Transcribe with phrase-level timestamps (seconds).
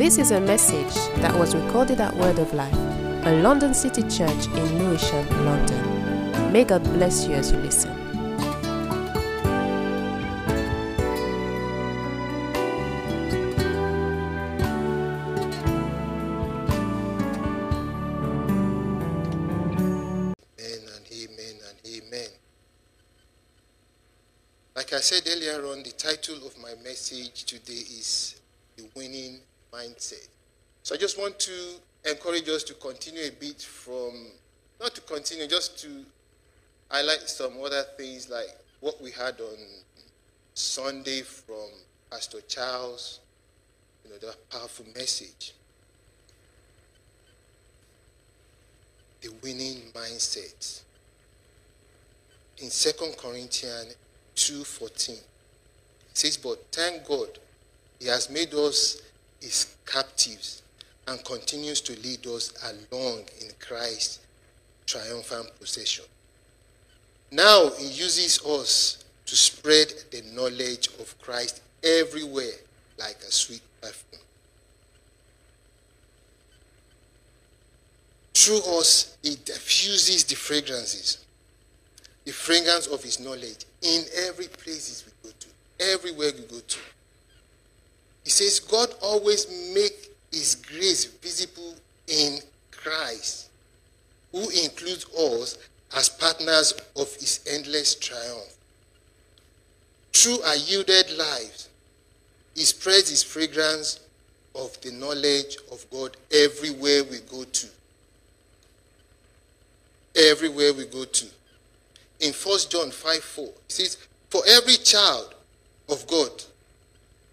[0.00, 4.46] This is a message that was recorded at Word of Life, a London City church
[4.46, 6.50] in Lewisham, London.
[6.50, 7.90] May God bless you as you listen.
[20.58, 22.30] Amen and amen and amen.
[24.74, 28.40] Like I said earlier on, the title of my message today is
[28.78, 29.40] The Winning
[29.72, 30.28] Mindset.
[30.82, 31.52] So I just want to
[32.04, 34.26] encourage us to continue a bit from,
[34.80, 35.88] not to continue, just to
[36.88, 38.48] highlight some other things like
[38.80, 39.56] what we had on
[40.54, 41.68] Sunday from
[42.10, 43.20] Pastor Charles,
[44.04, 45.54] you know, that powerful message.
[49.20, 50.82] the winning mindset.
[52.58, 53.96] In 2 Corinthians
[54.34, 55.22] 2:14, it
[56.12, 57.38] says, But thank God
[57.98, 59.02] he has made us
[59.40, 60.62] his captives
[61.08, 64.20] and continues to lead us along in Christ's
[64.86, 66.04] triumphant procession.
[67.32, 72.52] Now he uses us to spread the knowledge of Christ everywhere
[72.98, 74.20] like a sweet perfume.
[78.34, 81.24] Through us, he diffuses the fragrances,
[82.24, 86.78] the fragrance of his knowledge in every places we go to, everywhere we go to.
[88.30, 91.74] He says, God always make his grace visible
[92.06, 92.38] in
[92.70, 93.50] Christ,
[94.30, 95.58] who includes us
[95.96, 98.54] as partners of his endless triumph.
[100.12, 101.70] Through our yielded lives,
[102.54, 103.98] he spreads his fragrance
[104.54, 107.66] of the knowledge of God everywhere we go to
[110.14, 111.26] everywhere we go to.
[112.20, 113.96] In 1 John 5 4, it says,
[114.28, 115.34] For every child
[115.88, 116.44] of God,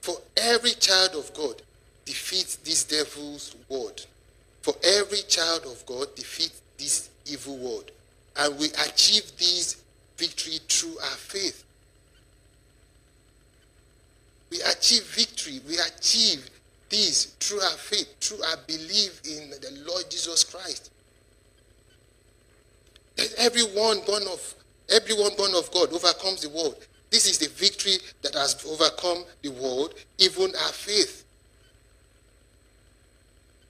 [0.07, 1.61] for every child of God
[2.05, 4.01] defeats this devil's word.
[4.61, 7.91] For every child of God defeats this evil word.
[8.37, 9.83] And we achieve this
[10.17, 11.61] victory through our faith.
[14.49, 15.59] We achieve victory.
[15.67, 16.49] We achieve
[16.87, 20.89] this through our faith, through our belief in the Lord Jesus Christ.
[23.17, 24.55] That everyone born of
[24.89, 26.77] everyone born of God overcomes the world.
[27.09, 31.23] This is the victory that has overcome the world, even our faith.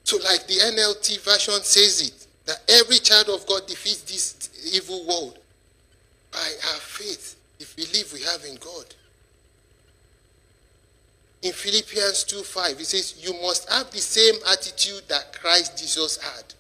[0.03, 5.05] So, like the NLT version says it, that every child of God defeats this evil
[5.05, 5.37] world
[6.31, 8.85] by our faith, the belief we have in God.
[11.43, 16.17] In Philippians 2 5, it says, You must have the same attitude that Christ Jesus
[16.17, 16.53] had.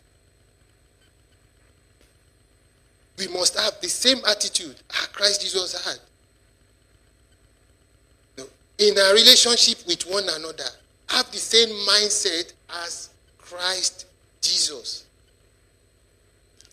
[3.17, 5.99] we must have the same attitude that Christ Jesus had.
[8.79, 10.69] In our relationship with one another,
[11.07, 12.53] have the same mindset
[12.85, 14.05] as Christ
[14.41, 15.05] Jesus.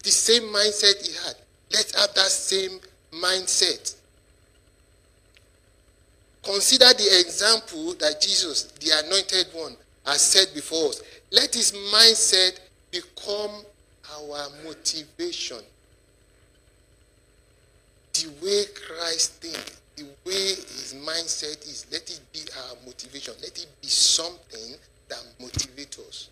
[0.02, 1.34] The same mindset he had.
[1.72, 2.78] Let's have that same
[3.12, 3.94] mindset.
[6.42, 11.02] Consider the example that Jesus, the anointed one, has set before us.
[11.30, 12.60] Let his mindset
[12.90, 13.64] become
[14.12, 15.58] our motivation
[18.12, 23.34] the way Christ thinks, the way his mindset is, let it be our motivation.
[23.40, 24.74] Let it be something
[25.08, 26.30] that motivates us.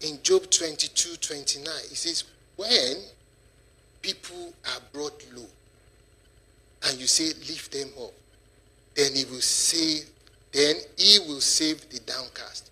[0.00, 2.24] In Job 22 29, it says,
[2.56, 2.96] When
[4.02, 5.46] people are brought low,
[6.86, 8.12] and you say, Lift them up,
[8.94, 10.04] then he will save,
[10.52, 12.70] then he will save the downcast.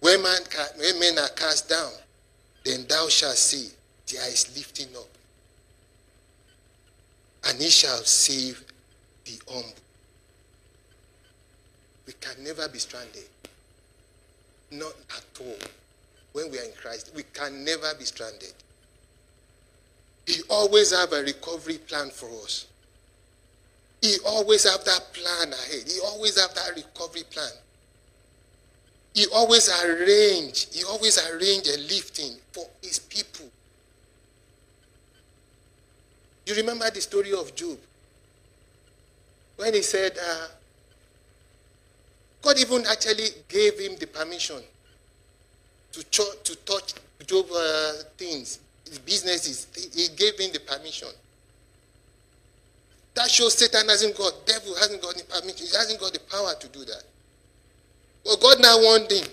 [0.00, 0.40] When, man,
[0.78, 1.90] when men are cast down,
[2.64, 3.72] then thou shalt say,
[4.12, 5.08] There is lifting up.
[7.48, 8.62] And he shall save
[9.24, 9.72] the humble.
[12.06, 13.28] We can never be stranded.
[14.70, 15.56] Not at all.
[16.32, 18.52] When we are in Christ, we can never be stranded.
[20.26, 22.66] He always have a recovery plan for us.
[24.02, 25.88] He always have that plan ahead.
[25.88, 27.50] He always have that recovery plan.
[29.14, 33.51] He always arrange, he always arrange a lifting for his people.
[36.46, 37.78] You remember the story of Job?
[39.56, 40.46] When he said, uh,
[42.42, 44.60] God even actually gave him the permission
[45.92, 46.94] to, to touch
[47.26, 48.58] Job uh, things,
[48.88, 49.68] his businesses.
[49.94, 51.08] He gave him the permission.
[53.14, 56.54] That shows Satan hasn't got, devil hasn't got the permission, he hasn't got the power
[56.58, 57.04] to do that.
[58.24, 59.26] But God now warned him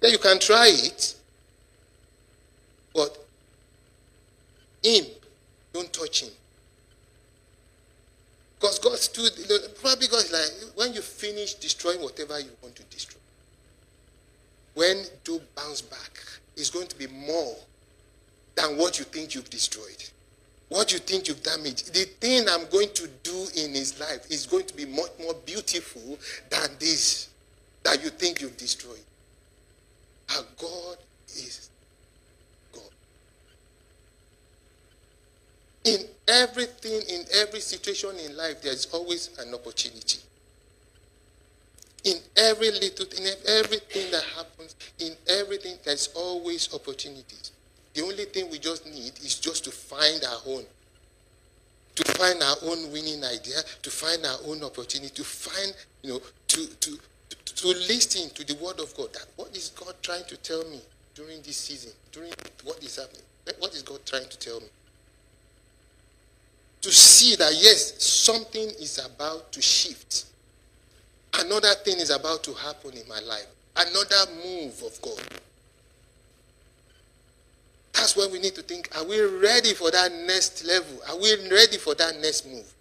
[0.00, 1.14] that you can try it,
[2.94, 3.16] but
[4.82, 5.04] him,
[5.76, 6.30] don't touch him.
[8.58, 9.32] Because God stood,
[9.80, 13.20] probably God is like, when you finish destroying whatever you want to destroy,
[14.74, 16.18] when Job bounce back,
[16.56, 17.56] it's going to be more
[18.54, 20.04] than what you think you've destroyed.
[20.68, 21.94] What you think you've damaged.
[21.94, 25.34] The thing I'm going to do in his life is going to be much more
[25.44, 26.18] beautiful
[26.50, 27.28] than this
[27.84, 29.04] that you think you've destroyed.
[30.34, 30.96] Our God
[31.28, 31.70] is
[32.72, 32.82] God.
[35.84, 40.18] In everything, in every situation in life, there's always an opportunity.
[42.04, 47.52] In every little thing, in everything that happens, in everything, there's always opportunities.
[47.94, 50.64] The only thing we just need is just to find our own.
[51.96, 56.20] To find our own winning idea, to find our own opportunity, to find, you know,
[56.48, 56.98] to, to,
[57.56, 59.12] to listen to the word of God.
[59.14, 60.80] That what is God trying to tell me
[61.14, 61.92] during this season?
[62.12, 62.32] During
[62.64, 63.22] what is happening?
[63.58, 64.66] What is God trying to tell me?
[66.86, 70.26] To see that yes, something is about to shift.
[71.34, 73.48] Another thing is about to happen in my life.
[73.74, 75.20] Another move of God.
[77.92, 81.00] That's when we need to think are we ready for that next level?
[81.08, 82.72] Are we ready for that next move?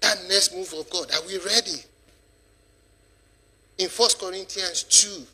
[0.00, 1.12] That next move of God.
[1.12, 1.84] Are we ready?
[3.76, 5.26] In 1 Corinthians 2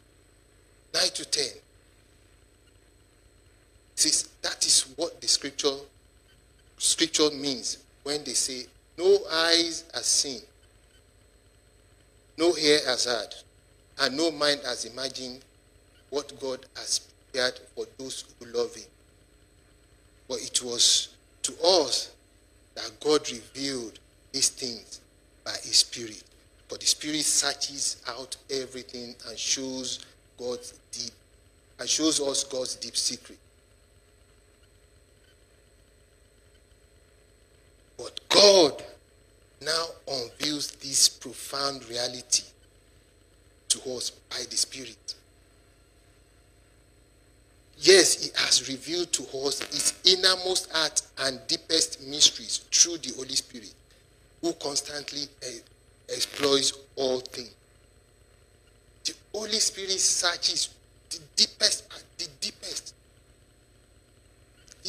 [0.92, 1.44] 9 to 10,
[3.94, 5.76] says that is what the scripture
[6.78, 8.66] scripture means when they say,
[8.96, 10.40] No eyes has seen,
[12.36, 13.34] no ear has heard,
[14.00, 15.40] and no mind has imagined
[16.10, 18.86] what God has prepared for those who love Him.
[20.28, 21.08] But it was
[21.42, 22.12] to us
[22.74, 23.98] that God revealed
[24.32, 25.00] these things
[25.44, 26.22] by His Spirit.
[26.68, 30.04] For the Spirit searches out everything and shows
[30.38, 31.12] God's deep
[31.78, 33.38] and shows us God's deep secret.
[37.96, 38.84] But God
[39.60, 42.44] now unveils this profound reality
[43.68, 45.16] to us by the Spirit.
[47.78, 53.34] Yes, He has revealed to us His innermost heart and deepest mysteries through the Holy
[53.34, 53.74] Spirit,
[54.40, 55.24] who constantly
[56.08, 57.56] exploits all things.
[59.04, 60.68] The Holy Spirit searches
[61.10, 62.94] the deepest the deepest.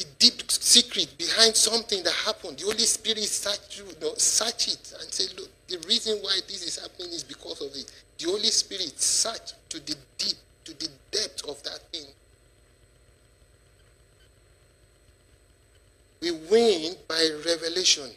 [0.00, 2.56] The deep secret behind something that happened.
[2.56, 6.66] The Holy Spirit search, you know, search it and say, look, the reason why this
[6.66, 7.92] is happening is because of it.
[8.16, 12.06] The Holy Spirit search to the deep, to the depth of that thing.
[16.22, 18.10] We win by revelation.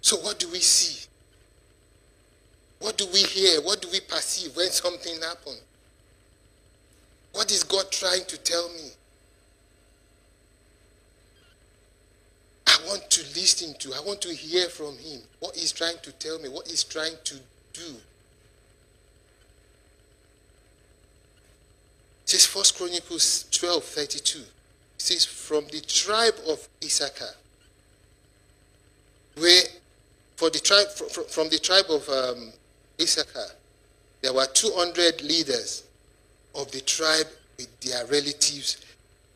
[0.00, 1.06] So, what do we see?
[2.80, 3.60] What do we hear?
[3.60, 5.62] What do we perceive when something happens?
[7.32, 8.90] What is God trying to tell me?
[12.86, 15.20] Want to listen to, I want to hear from Him.
[15.40, 17.34] What He's trying to tell me, what He's trying to
[17.72, 17.96] do.
[22.22, 24.38] It says First Chronicles 12 32.
[24.38, 24.46] It
[24.96, 27.34] says, From the tribe of Issachar,
[29.36, 29.62] where
[30.36, 32.52] for the tribe from, from the tribe of um,
[33.00, 33.46] Issachar,
[34.22, 35.84] there were 200 leaders
[36.54, 38.78] of the tribe with their relatives.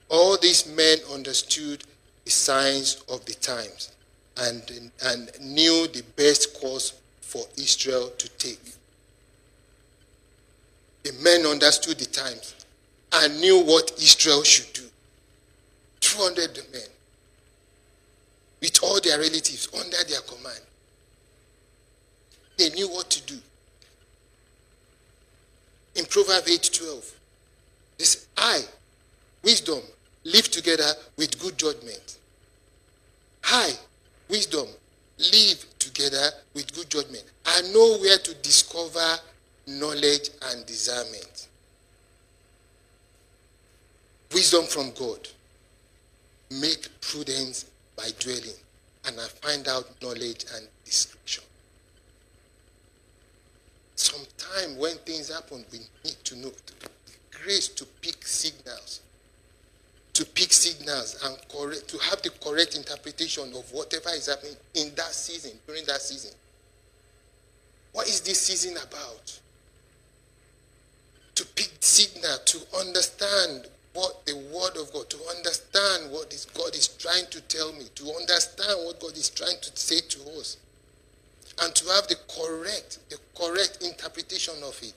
[0.09, 1.85] All these men understood
[2.26, 3.92] the signs of the times
[4.38, 8.61] and, and knew the best course for Israel to take.
[11.04, 12.56] The men understood the times
[13.12, 14.83] and knew what Israel should do.
[16.00, 16.83] 200 men
[18.61, 20.61] with all their relatives under their command.
[22.56, 23.38] They knew what to do.
[25.95, 27.12] In Proverbs 8:12,
[27.99, 28.64] this I,
[29.45, 29.80] wisdom,
[30.26, 32.18] live together with good judgment.
[33.45, 33.73] I,
[34.28, 34.66] wisdom,
[35.18, 37.25] live together with good judgment.
[37.45, 39.16] I know where to discover
[39.68, 41.49] knowledge and discernment.
[44.33, 45.28] Wisdom from God.
[46.50, 47.66] Make prudence
[47.97, 48.59] by dwelling,
[49.06, 51.45] and I find out knowledge and discretion.
[53.95, 56.88] Sometime when things happen, we need to know the
[57.42, 59.00] grace to pick signals,
[60.16, 64.88] to pick signals and correct, to have the correct interpretation of whatever is happening in
[64.94, 66.30] that season, during that season.
[67.92, 69.38] What is this season about?
[71.35, 76.75] To pick signal, to understand what the word of God, to understand what is God
[76.75, 80.56] is trying to tell me, to understand what God is trying to say to us
[81.61, 84.94] and to have the correct, the correct interpretation of it.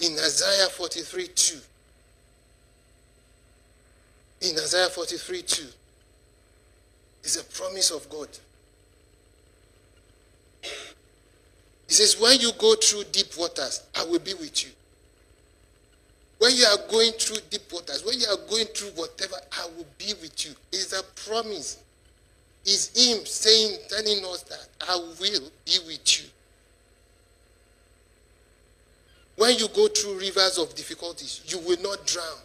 [0.00, 1.58] In Isaiah 43 2.
[4.40, 5.66] In Isaiah 43 2.
[7.22, 8.28] It's a promise of God.
[11.88, 14.70] He says, When you go through deep waters, I will be with you.
[16.38, 19.86] When you are going through deep waters, when you are going through whatever, I will
[19.98, 20.52] be with you.
[20.70, 21.82] It's a promise.
[22.64, 25.14] It's Him saying, telling us that I will
[25.64, 26.28] be with you.
[29.36, 32.38] When you go through rivers of difficulties, you will not drown.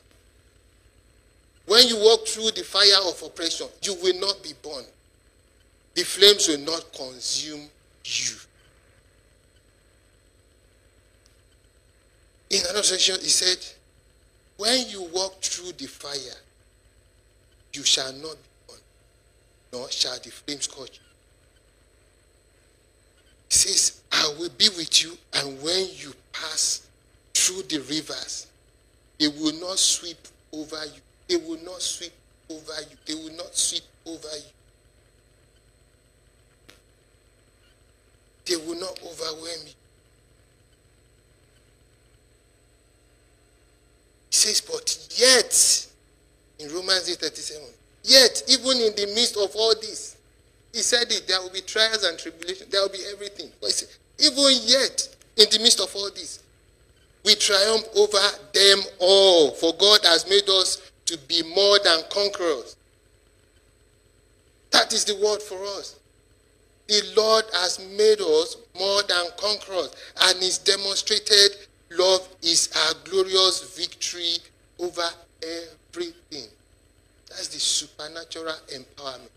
[1.66, 4.88] When you walk through the fire of oppression, you will not be burned.
[5.94, 7.70] The flames will not consume
[8.06, 8.36] you.
[12.50, 13.58] In another section, he said,
[14.58, 16.38] When you walk through the fire,
[17.74, 18.82] you shall not be burned,
[19.72, 21.06] nor shall the flames scorch you.
[23.50, 26.88] He says, I will be with you, and when you pass
[27.34, 28.48] through the rivers,
[29.20, 30.18] they will not sweep
[30.52, 31.02] over you.
[31.32, 32.12] They will not sweep
[32.50, 32.98] over you.
[33.06, 34.44] They will not sweep over you.
[38.46, 39.74] They will not overwhelm you.
[44.30, 45.88] He says, but yet,
[46.60, 47.64] in Romans 8 37,
[48.04, 50.18] yet, even in the midst of all this,
[50.74, 53.52] he said it, there will be trials and tribulation, there will be everything.
[53.62, 53.88] But said,
[54.20, 56.44] even yet, in the midst of all this,
[57.24, 58.18] we triumph over
[58.54, 59.52] them all.
[59.52, 62.78] For God has made us to be more than conquerors.
[64.72, 66.00] That is the word for us.
[66.88, 73.76] The Lord has made us more than conquerors, and His demonstrated love is our glorious
[73.78, 74.38] victory
[74.80, 75.08] over
[75.44, 76.48] everything.
[77.30, 79.30] That's the supernatural empowerment.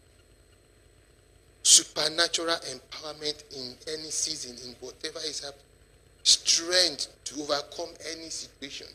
[1.64, 5.61] Supernatural empowerment in any season, in whatever is happening
[6.25, 8.87] strength to overcome any situation.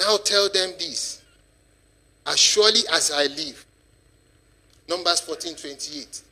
[0.00, 1.22] Now tell them this
[2.26, 3.66] as surely as I live.
[4.88, 6.22] Numbers 14 28.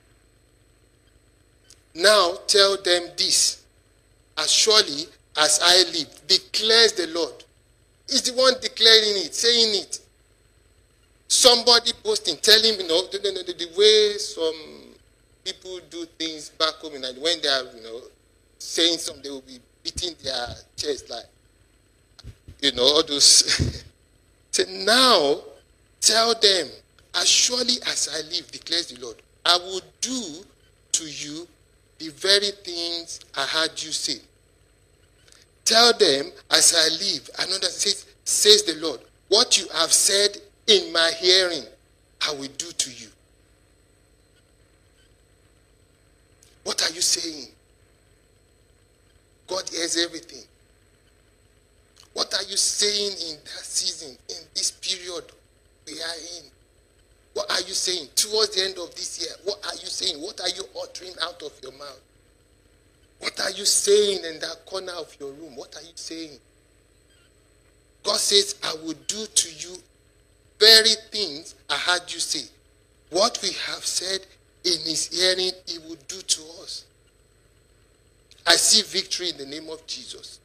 [1.96, 3.62] Now tell them this
[4.38, 5.04] as surely
[5.36, 7.44] as I live, declares the Lord.
[8.08, 10.00] He's the one declaring it, saying it.
[11.28, 14.94] Somebody posting, telling you know, the, the way some
[15.44, 18.00] people do things back home and when they are, you know,
[18.58, 20.46] saying something, they will be beating their
[20.76, 21.26] chest like,
[22.60, 23.84] you know, all those.
[24.50, 25.40] so now,
[26.00, 26.68] tell them,
[27.14, 30.44] as surely as I live, declares the Lord, I will do
[30.92, 31.46] to you
[31.98, 34.20] the very things I heard you say.
[35.64, 40.92] Tell them, as I live, another says, says the Lord, what you have said in
[40.92, 41.64] my hearing,
[42.26, 43.08] I will do to you.
[46.64, 47.48] What are you saying?
[49.46, 50.42] God hears everything.
[52.18, 55.22] What are you saying in that season, in this period
[55.86, 56.50] we are in?
[57.34, 59.30] What are you saying towards the end of this year?
[59.44, 60.20] What are you saying?
[60.20, 62.00] What are you uttering out of your mouth?
[63.20, 65.54] What are you saying in that corner of your room?
[65.54, 66.40] What are you saying?
[68.02, 69.76] God says, I will do to you
[70.58, 72.50] very things I heard you say.
[73.10, 74.26] What we have said
[74.64, 76.84] in his hearing, he will do to us.
[78.44, 80.40] I see victory in the name of Jesus.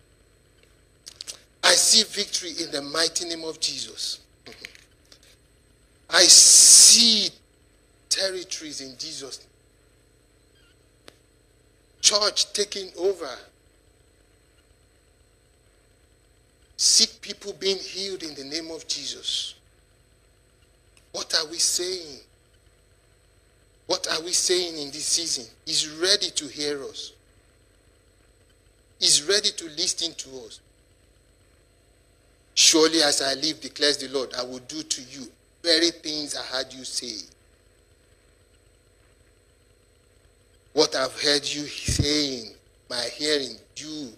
[1.64, 4.20] I see victory in the mighty name of Jesus.
[6.10, 7.30] I see
[8.10, 9.46] territories in Jesus.
[12.02, 13.30] Church taking over.
[16.76, 19.56] Sick people being healed in the name of Jesus.
[21.14, 22.20] What are we saying?
[23.88, 25.46] What are we saying in this season?
[25.66, 27.14] He's ready to hear us.
[29.00, 30.60] He's ready to listen to us.
[32.56, 35.28] Surely as I live, declares the Lord, I will do to you
[35.64, 37.26] very things I heard you say.
[40.74, 42.54] What I've heard you saying,
[42.90, 44.10] my hearing, you.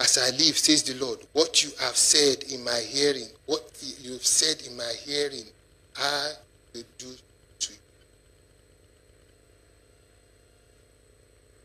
[0.00, 3.62] As I live, says the Lord, what you have said in my hearing, what
[4.00, 5.44] you have said in my hearing,
[5.96, 6.32] I
[6.74, 7.06] will do
[7.60, 7.78] to you.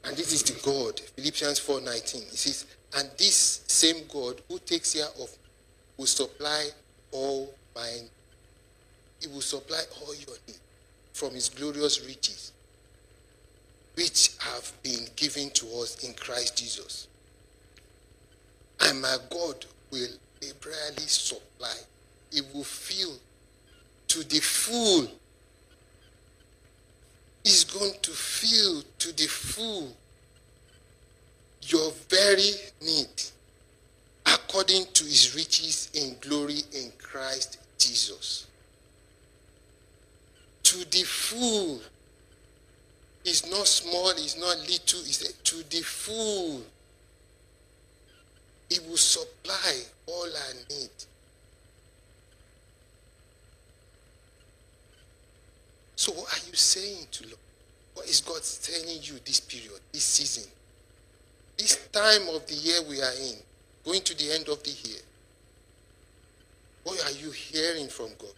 [0.05, 2.31] And this is the God, Philippians 4:19.
[2.31, 2.65] It says,
[2.97, 5.29] and this same God who takes care of
[5.97, 6.69] will supply
[7.11, 8.09] all mine.
[9.21, 10.59] He will supply all your needs
[11.13, 12.51] from his glorious riches,
[13.95, 17.07] which have been given to us in Christ Jesus.
[18.81, 20.07] And my God will
[20.41, 21.75] liberally supply.
[22.31, 23.13] He will fill
[24.07, 25.07] to the full.
[27.43, 29.95] Is going to fill to the full
[31.61, 32.51] your very
[32.81, 33.07] need
[34.25, 38.47] according to his riches in glory in Christ Jesus.
[40.63, 41.81] To the full
[43.25, 46.61] is not small, is not little, is to the full.
[48.69, 50.89] He will supply all I need.
[55.95, 57.37] So what are you saying to Lord?
[57.93, 60.49] What is God telling you this period, this season?
[61.61, 63.35] This time of the year we are in,
[63.85, 64.99] going to the end of the year.
[66.83, 68.33] What are you hearing from God?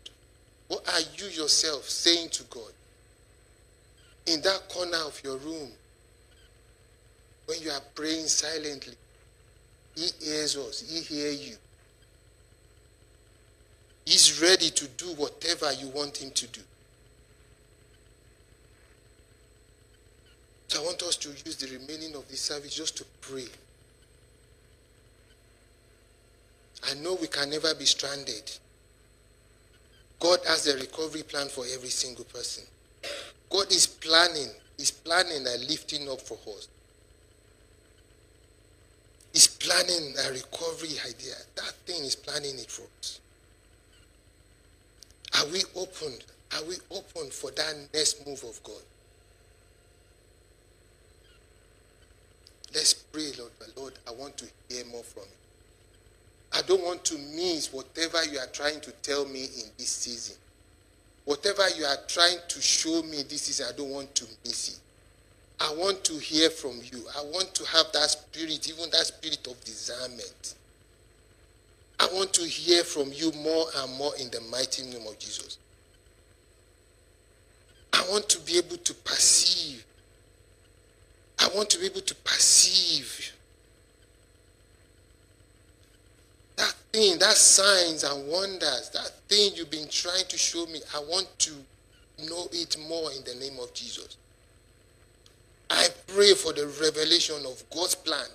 [0.68, 2.74] What are you yourself saying to God?
[4.28, 5.70] In that corner of your room,
[7.46, 8.96] when you are praying silently,
[9.96, 11.56] He hears us, He hears you.
[14.06, 16.62] He's ready to do whatever you want Him to do.
[20.68, 23.46] So I want us to use the remaining of this service just to pray.
[26.86, 28.52] I know we can never be stranded.
[30.20, 32.64] God has a recovery plan for every single person.
[33.50, 36.68] God is planning, is planning a lifting up for us.
[39.34, 41.36] He's planning a recovery idea.
[41.56, 43.20] That thing is planning it for us.
[45.40, 46.14] Are we open?
[46.56, 48.82] Are we open for that next move of God?
[52.74, 53.52] Let's pray, Lord.
[53.78, 56.58] Lord, I want to hear more from you.
[56.58, 60.38] I don't want to miss whatever you are trying to tell me in this season.
[61.26, 64.80] Whatever you are trying to show me this season, I don't want to miss it.
[65.60, 67.06] I want to hear from you.
[67.18, 70.56] I want to have that spirit, even that spirit of discernment.
[72.00, 75.58] I want to hear from you more and more in the mighty name of Jesus.
[77.94, 79.86] I want to be able to perceive
[81.40, 83.34] I want to be able to perceive
[86.56, 90.80] that thing, that signs and wonders, that thing you've been trying to show me.
[90.96, 91.52] I want to
[92.28, 94.18] know it more in the name of Jesus.
[95.70, 98.28] I pray for the revelation of God's plan.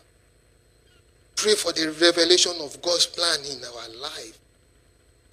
[1.37, 4.39] Pray for the revelation of God's plan in our life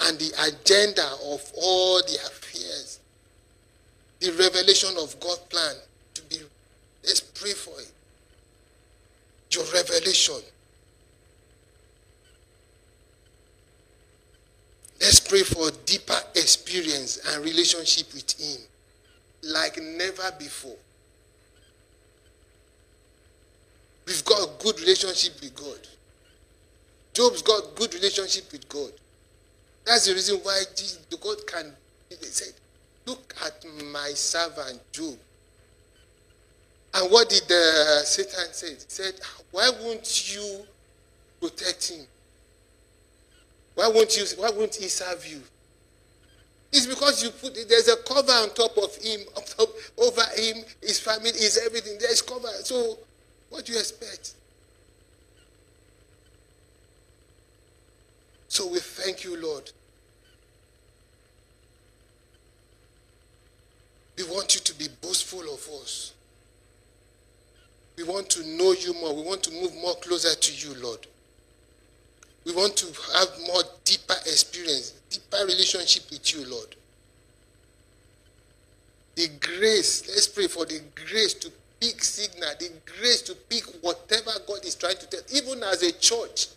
[0.02, 3.00] and the agenda of all the affairs.
[4.20, 5.76] The revelation of God's plan
[6.14, 6.38] to be
[7.06, 7.92] Let's pray for it.
[9.52, 10.42] Your revelation.
[15.00, 18.62] Let's pray for deeper experience and relationship with Him
[19.44, 20.76] like never before.
[24.08, 25.80] We've got a good relationship with God.
[27.14, 28.92] Job's got good relationship with God.
[29.86, 31.72] That's the reason why Jesus, the God can.
[32.10, 32.54] He said,
[33.06, 35.18] "Look at my servant Job.
[36.96, 38.70] And what did uh, Satan say?
[38.70, 39.16] He said,
[39.52, 40.62] Why won't you
[41.42, 42.06] protect him?
[43.76, 45.42] Why won't you why won't he serve you?
[46.76, 49.22] It's because you put there's a cover on top of him,
[49.58, 51.98] top, over him, his family, his everything.
[52.02, 52.50] There's cover.
[52.64, 52.98] So
[53.50, 54.34] what do you expect?
[58.50, 59.72] So we thank you, Lord.
[64.18, 66.12] We want you to be boastful of us.
[67.96, 69.16] We want to know you more.
[69.16, 71.08] We want to move more closer to you, Lord.
[72.46, 72.86] We want to
[73.18, 76.76] have more deeper experience, deeper relationship with you, Lord.
[79.16, 84.32] The grace, let's pray for the grace to pick signal, the grace to pick whatever
[84.48, 86.48] God is trying to tell, even as a church.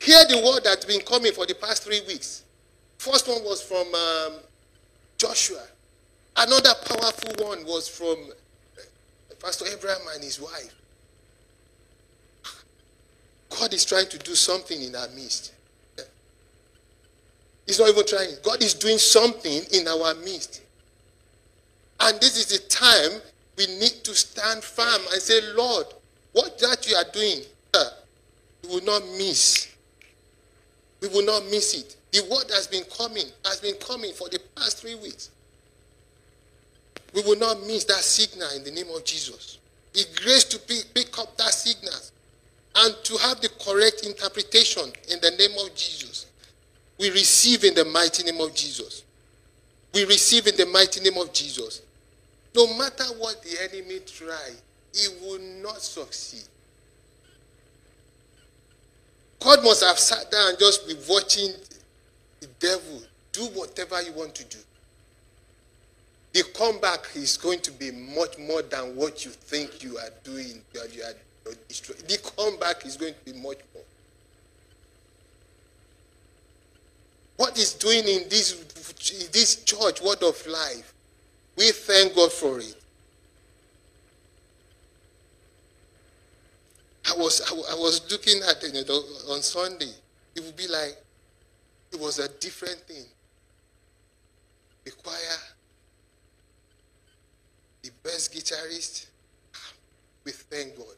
[0.00, 2.42] Hear the word that's been coming for the past three weeks.
[2.98, 4.40] First one was from um,
[5.18, 5.62] Joshua.
[6.36, 8.16] Another powerful one was from
[9.40, 10.74] Pastor Abraham and his wife.
[13.60, 15.52] God is trying to do something in our midst.
[17.66, 18.30] He's not even trying.
[18.42, 20.62] God is doing something in our midst.
[22.00, 23.20] And this is the time
[23.58, 25.84] we need to stand firm and say, Lord,
[26.32, 27.40] what that you are doing,
[27.74, 27.84] uh,
[28.62, 29.68] we will not miss.
[31.02, 31.96] We will not miss it.
[32.12, 35.28] The word has been coming, has been coming for the past three weeks.
[37.12, 39.58] We will not miss that signal in the name of Jesus.
[39.92, 41.92] The grace to pick, pick up that signal
[42.76, 46.26] and to have the correct interpretation in the name of Jesus.
[46.98, 49.04] We receive in the mighty name of Jesus.
[49.92, 51.82] We receive in the mighty name of Jesus.
[52.54, 54.50] No matter what the enemy try,
[54.94, 56.44] he will not succeed.
[59.40, 61.52] God must have sat down and just be watching
[62.40, 63.02] the devil
[63.32, 64.58] do whatever you want to do
[66.32, 70.62] the comeback is going to be much more than what you think you are doing.
[70.80, 71.14] Are, you are.
[71.44, 73.84] The comeback is going to be much more.
[77.36, 78.52] What is doing in this,
[79.32, 80.92] this church, Word of Life.
[81.56, 82.76] We thank God for it.
[87.08, 89.90] I was I, was looking at it you know, on Sunday.
[90.34, 90.96] It would be like
[91.92, 93.04] it was a different thing.
[94.84, 95.38] The choir,
[97.82, 99.06] the best guitarist.
[100.24, 100.94] We thank God.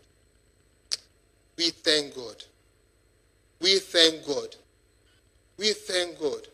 [1.56, 2.42] We thank God.
[3.60, 4.56] We thank God.
[5.58, 6.48] We thank God.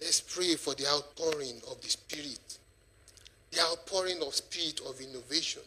[0.00, 2.58] Let's pray for the outpouring of the Spirit,
[3.50, 5.62] the outpouring of spirit of innovation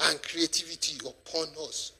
[0.00, 1.92] and creativity upon us,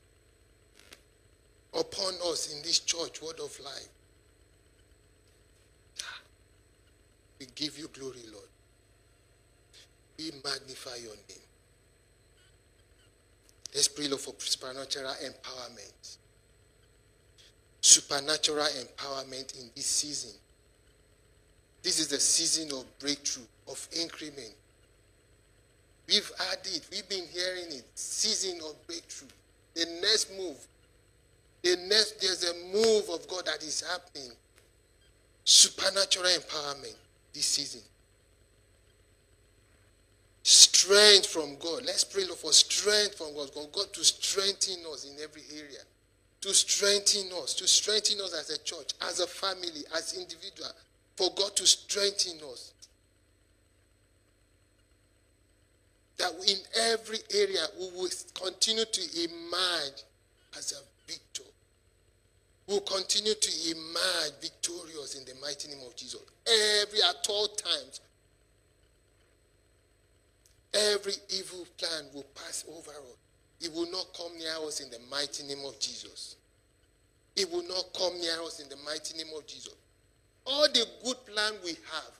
[1.74, 3.88] upon us in this church, word of life.
[7.38, 8.44] We give you glory, Lord.
[10.18, 11.47] We magnify your name.
[13.78, 16.16] Let's pray, Lord, for supernatural empowerment.
[17.80, 20.32] Supernatural empowerment in this season.
[21.84, 24.52] This is the season of breakthrough, of increment.
[26.08, 26.88] We've had it.
[26.90, 27.84] We've been hearing it.
[27.94, 29.28] Season of breakthrough.
[29.74, 30.56] The next move.
[31.62, 34.32] The next, there's a move of God that is happening.
[35.44, 36.96] Supernatural empowerment
[37.32, 37.82] this season.
[40.78, 41.82] Strength from God.
[41.86, 43.50] Let's pray for strength from God.
[43.72, 45.80] God to strengthen us in every area.
[46.42, 47.54] To strengthen us.
[47.54, 50.70] To strengthen us as a church, as a family, as individual.
[51.16, 52.74] For God to strengthen us.
[56.18, 56.58] That in
[56.92, 60.04] every area we will continue to emerge
[60.56, 61.50] as a victor.
[62.68, 66.20] We will continue to emerge victorious in the mighty name of Jesus.
[66.46, 68.00] Every at all times,
[70.74, 73.16] every evil plan will pass over us.
[73.60, 76.36] It will not come near us in the mighty name of Jesus.
[77.36, 79.74] It will not come near us in the mighty name of Jesus.
[80.46, 82.12] All the good plan we have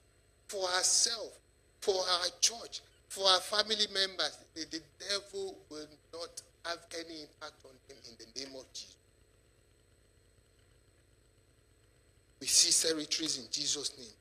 [0.48, 1.38] for ourselves,
[1.80, 7.64] for our church, for our family members, the, the devil will not have any impact
[7.64, 8.96] on them in the name of Jesus.
[12.40, 14.17] We see territories in Jesus' name.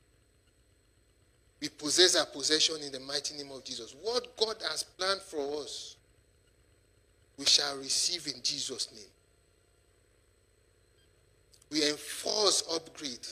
[1.60, 3.94] We possess our possession in the mighty name of Jesus.
[4.02, 5.96] What God has planned for us,
[7.36, 9.04] we shall receive in Jesus' name.
[11.70, 13.26] We enforce upgrade.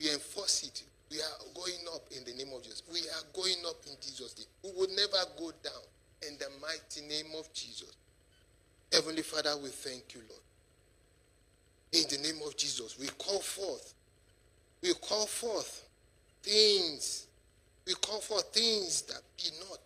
[0.00, 0.82] We enforce it.
[1.10, 2.82] We are going up in the name of Jesus.
[2.92, 4.46] We are going up in Jesus' name.
[4.62, 5.82] We will never go down
[6.28, 7.96] in the mighty name of Jesus.
[8.92, 10.42] Heavenly Father, we thank you, Lord.
[11.92, 13.94] In the name of Jesus, we call forth.
[14.82, 15.88] We call forth
[16.42, 17.27] things.
[17.88, 19.80] We call for things that be not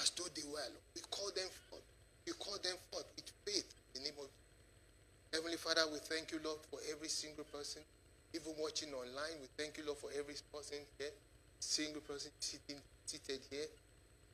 [0.00, 0.72] as though they were.
[0.96, 1.84] We call them forth.
[2.24, 4.26] We call them forth with faith in the name of
[5.32, 7.82] Heavenly Father, we thank you, Lord, for every single person
[8.32, 11.12] even watching online, we thank you, Lord, for every person here,
[11.60, 13.66] single person sitting seated here.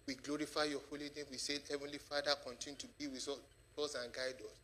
[0.06, 1.26] We glorify your holy name.
[1.30, 4.58] We say, Heavenly Father, continue to be with us and guide us.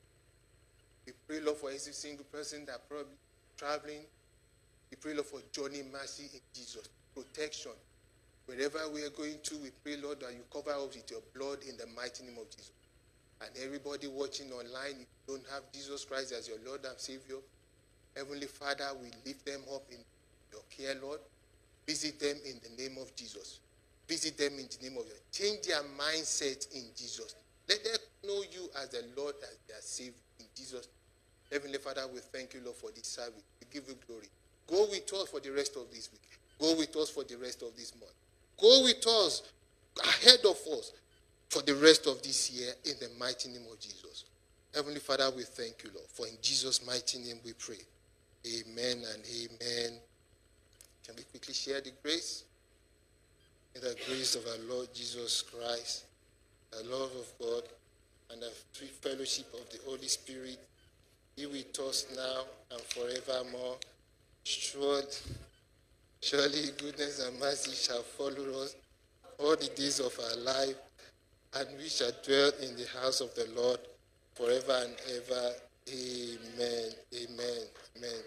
[1.07, 3.15] We pray, Lord, for every single person that probably
[3.57, 4.03] traveling.
[4.91, 7.73] We pray, Lord, for journey mercy in Jesus, protection.
[8.49, 11.59] Wherever we are going to, we pray, Lord, that you cover us with your blood
[11.69, 12.73] in the mighty name of Jesus.
[13.43, 17.37] And everybody watching online, if you don't have Jesus Christ as your Lord and Savior,
[18.17, 19.99] Heavenly Father, we lift them up in
[20.51, 21.21] your care, Lord.
[21.87, 23.61] Visit them in the name of Jesus.
[24.09, 25.21] Visit them in the name of Jesus.
[25.31, 27.37] Change their mindset in Jesus.
[27.69, 30.89] Let them know you as the Lord, as their Savior in Jesus.
[31.53, 33.45] Heavenly Father, we thank you, Lord, for this service.
[33.61, 34.31] We give you glory.
[34.67, 36.23] Go with us for the rest of this week.
[36.59, 38.13] Go with us for the rest of this month.
[38.61, 39.43] Go with us
[40.05, 40.93] ahead of us
[41.49, 44.25] for the rest of this year in the mighty name of Jesus.
[44.75, 47.79] Heavenly Father, we thank you, Lord, for in Jesus' mighty name we pray.
[48.47, 49.99] Amen and amen.
[51.07, 52.45] Can we quickly share the grace?
[53.75, 56.05] In the grace of our Lord Jesus Christ,
[56.71, 57.63] the love of God,
[58.31, 60.59] and the free fellowship of the Holy Spirit
[61.37, 62.43] be with us now
[62.73, 63.77] and forevermore.
[64.45, 65.05] Surely,
[66.21, 68.77] surely goodness and mercy shall follow us
[69.39, 70.77] all the days of our life,
[71.55, 73.79] and we shall dwell in the house of the Lord
[74.35, 75.53] forever and ever.
[75.91, 76.91] Amen.
[77.15, 77.63] Amen.
[77.97, 78.21] Amen.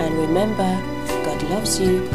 [0.00, 0.82] And remember,
[1.24, 2.08] God loves you